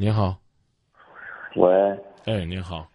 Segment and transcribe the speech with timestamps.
[0.00, 0.34] 您好，
[1.56, 1.70] 喂，
[2.24, 2.86] 哎，您好，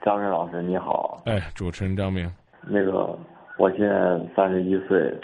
[0.00, 2.26] 张明老师你好，哎，主持人张明，
[2.62, 3.18] 那个
[3.58, 5.14] 我现在三十一岁，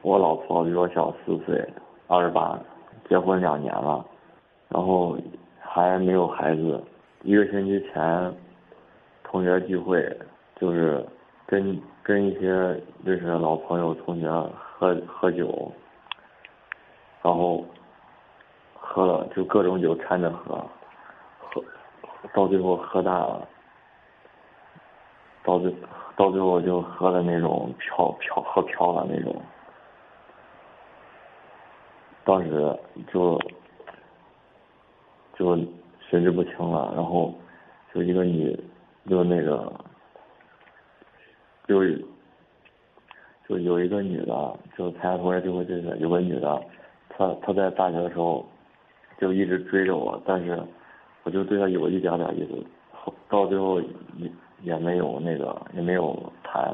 [0.00, 1.62] 我老婆比我小四岁，
[2.06, 2.58] 二十八，
[3.10, 4.02] 结婚两年了，
[4.70, 5.18] 然后
[5.60, 6.82] 还没有孩子。
[7.24, 8.34] 一个星期前，
[9.22, 10.02] 同学聚会，
[10.58, 11.06] 就是
[11.46, 12.48] 跟跟一些
[13.04, 14.30] 认识的老朋友、同学
[14.78, 15.70] 喝喝酒，
[17.20, 17.62] 然后
[18.72, 20.66] 喝了就各种酒掺着喝。
[22.34, 23.48] 到最后喝大了，
[25.44, 25.72] 到最
[26.16, 29.40] 到最后就喝的那种飘飘喝飘了那种，
[32.24, 32.76] 当时
[33.12, 33.40] 就
[35.34, 35.56] 就
[36.08, 37.32] 神志不清了，然后
[37.94, 38.58] 就一个女
[39.08, 39.72] 就那个
[41.68, 41.84] 就
[43.48, 46.62] 就有一个女的，就参加同学聚会这个有个女的，
[47.10, 48.44] 她她在大学的时候
[49.20, 50.60] 就一直追着我，但是。
[51.26, 54.30] 我就对他有一点点意思，到最后也
[54.62, 56.72] 也没有那个也没有谈。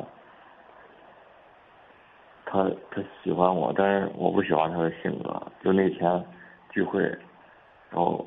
[2.45, 5.43] 他他喜欢我，但是我不喜欢他的性格。
[5.65, 6.23] 就那天
[6.69, 8.27] 聚会，然后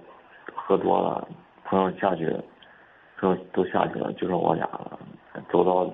[0.56, 1.28] 喝多了，
[1.64, 2.36] 朋友下去，
[3.20, 5.00] 朋友都下去了，就剩我俩了。
[5.52, 5.88] 走到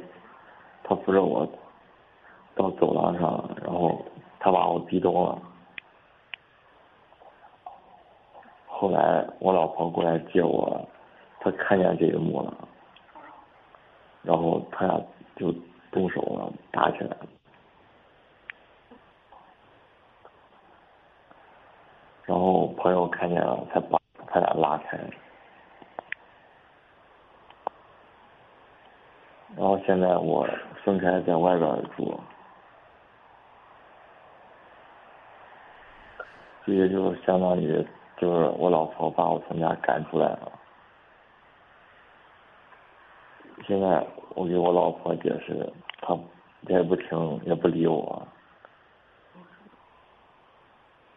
[0.82, 1.46] 他扶着我
[2.56, 4.02] 到走廊上，然后
[4.40, 5.38] 他把我逼咚了。
[8.82, 10.84] 后来我老婆过来接我，
[11.40, 12.68] 她看见这一幕了，
[14.24, 15.00] 然后他俩
[15.36, 15.54] 就
[15.92, 17.28] 动手了，打起来了，
[22.26, 24.98] 然后朋友看见了，才把他俩拉开，
[29.56, 30.50] 然后现在我
[30.84, 32.20] 分开在外边住，
[36.66, 37.88] 这也就相当于。
[38.22, 40.52] 就是我老婆把我从家赶出来了，
[43.68, 44.06] 现在
[44.36, 45.68] 我给我老婆解释，
[46.02, 46.16] 她
[46.68, 48.28] 也不听也不理我，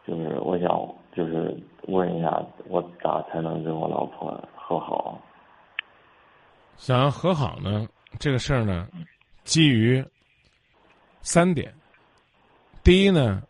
[0.06, 0.70] 就是我想
[1.14, 1.54] 就是
[1.88, 5.20] 问一下，我咋才能跟我老婆和好？
[6.78, 7.86] 想要和好呢，
[8.18, 8.88] 这个事儿呢，
[9.42, 10.02] 基于
[11.20, 11.70] 三点，
[12.82, 13.42] 第一呢，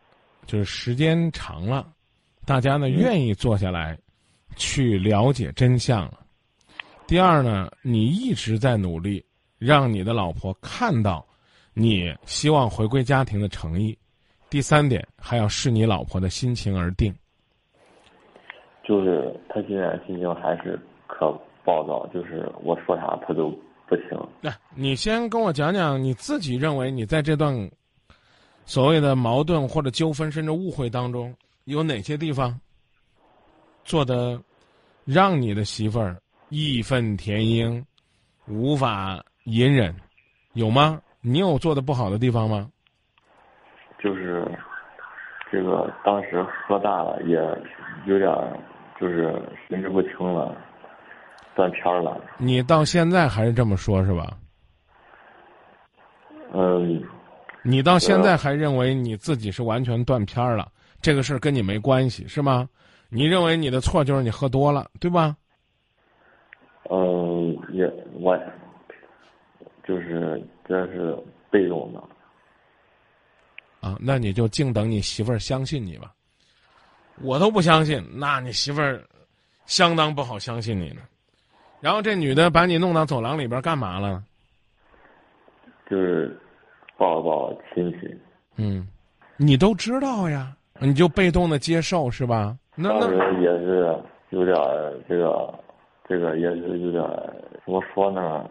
[0.44, 1.94] 就是时间长了。
[2.47, 3.99] 大家呢愿意坐下来，
[4.56, 6.21] 去了解真相了。
[7.06, 9.25] 第二呢，你一直在努力，
[9.59, 11.27] 让你的老婆看到
[11.72, 13.97] 你希望回归家庭的诚意。
[14.50, 17.15] 第三点，还要视你老婆的心情而定。
[18.87, 21.33] 就是他现在心情还是可
[21.65, 23.50] 暴躁，就是我说啥他都
[23.88, 24.19] 不听。
[24.41, 27.71] 那你先跟我讲讲你自己认为你在这段
[28.65, 31.34] 所谓的矛盾或者纠纷甚至误会当中。
[31.64, 32.60] 有哪些地方
[33.84, 34.38] 做的
[35.04, 36.20] 让你的媳妇儿
[36.50, 37.84] 义愤填膺、
[38.47, 39.94] 无法隐忍？
[40.53, 41.00] 有吗？
[41.20, 42.70] 你有做的不好的地方吗？
[43.98, 44.47] 就是
[45.50, 47.36] 这个当时喝大了，也
[48.06, 48.30] 有点
[49.00, 50.54] 就是神志不清了，
[51.56, 52.20] 断片了。
[52.36, 54.36] 你到现在还是这么说，是吧？
[56.53, 57.03] 嗯。
[57.62, 60.70] 你到现在还认为你自己是完全断片了？
[61.04, 62.66] 这个事儿跟你没关系是吗？
[63.10, 65.37] 你认为你的错就是你喝多了，对吧？
[66.91, 67.84] 嗯，也
[68.15, 68.34] 我
[69.87, 71.15] 就是这是
[71.50, 72.03] 被动的。
[73.87, 76.10] 啊，那你就静等你媳妇儿相信你吧。
[77.21, 79.04] 我都不相信，那你媳妇儿
[79.66, 81.03] 相当不好相信你呢。
[81.81, 84.25] 然后这女的把你弄到走廊里边干嘛了？
[85.91, 86.34] 就是
[86.97, 88.21] 抱抱亲亲。
[88.56, 88.88] 嗯，
[89.36, 90.56] 你都知道呀。
[90.80, 92.56] 你就被动的接受是吧？
[92.74, 93.96] 那当时也是
[94.30, 94.56] 有点
[95.08, 95.54] 这个，
[96.08, 97.02] 这个也是有点
[97.64, 98.44] 怎么说呢？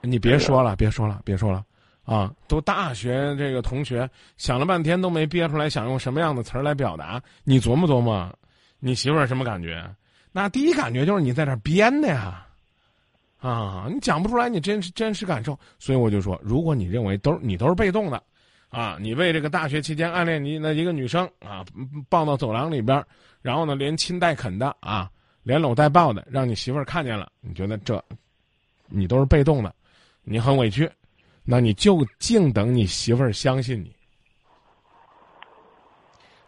[0.00, 1.62] 你别说了，别说了，别说了，
[2.04, 2.32] 啊！
[2.48, 7.20] 都大学这个同学想了半天都没憋出来，想用什么样的词儿来表达？
[7.44, 8.32] 你琢磨琢磨，
[8.78, 9.84] 你媳妇儿什么感觉？
[10.32, 12.46] 那第一感觉就是你在这编的呀，
[13.38, 13.86] 啊！
[13.92, 18.22] 你讲不出来你真实真实感受，所以我就说，如果你认为都是你都是被动的。
[18.76, 21.64] 啊，你为这个大学期间暗恋你那一个女生啊，
[22.10, 23.02] 抱到走廊里边，
[23.40, 25.10] 然后呢连亲带啃的啊，
[25.42, 28.04] 连搂带抱的，让你媳妇儿看见了，你觉得这，
[28.86, 29.74] 你都是被动的，
[30.24, 30.86] 你很委屈，
[31.42, 33.96] 那你就静等你媳妇儿相信你。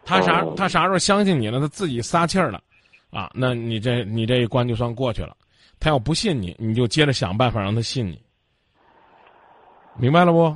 [0.05, 2.61] 他啥他啥时候相信你了，他自己撒气儿了，
[3.09, 5.35] 啊，那你这你这一关就算过去了。
[5.79, 8.21] 他要不信你，你就接着想办法让他信你，
[9.97, 10.55] 明白了不？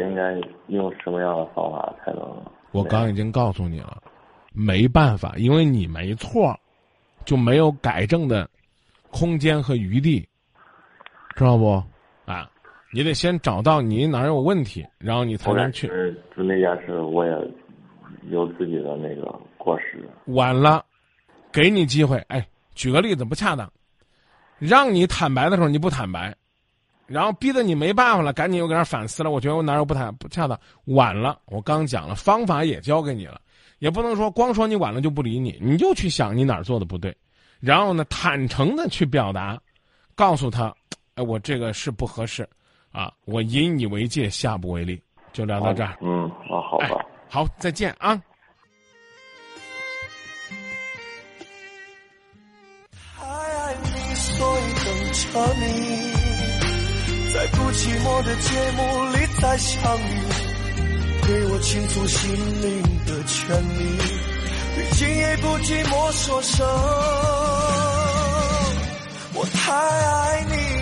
[0.00, 0.34] 应该
[0.68, 2.22] 用什么样的方法才能？
[2.72, 4.02] 我刚已经告诉你了，
[4.52, 6.54] 没办法，因为你没错，
[7.24, 8.48] 就没有改正的
[9.10, 10.20] 空间和余地，
[11.34, 11.82] 知道不？
[12.26, 12.50] 啊，
[12.92, 15.88] 你得先找到你哪有问题，然后你才能去。
[16.36, 17.32] 就那件事，我也
[18.30, 20.06] 有自己的那个过失。
[20.26, 20.84] 晚了，
[21.50, 22.18] 给你机会。
[22.28, 23.72] 哎，举个例子，不恰当，
[24.58, 26.34] 让你坦白的时候你不坦白，
[27.08, 29.30] 然后逼得你没办法了，赶紧又搁那反思了。
[29.30, 30.58] 我觉得我哪有不坦不恰当？
[30.84, 33.40] 晚了，我刚讲了，方法也教给你了。
[33.78, 37.16] 也不能说光说你晚了就不理你，你就去想你哪儿做的不对，
[37.60, 39.56] 然后呢，坦诚的去表达，
[40.16, 40.74] 告诉他，
[41.14, 42.48] 哎，我这个是不合适，
[42.90, 45.00] 啊，我引以为戒，下不为例，
[45.32, 45.96] 就聊到这儿。
[46.02, 48.20] 嗯，啊，好吧，好，再见啊。
[52.90, 56.07] 太爱你，所以等着你，
[57.58, 58.80] 在不寂寞的节目
[59.12, 60.02] 里再相遇。
[61.26, 62.30] 给我倾诉心
[62.62, 63.98] 灵的权利，
[64.76, 66.66] 对今夜不寂寞说声，
[69.34, 70.77] 我太爱你。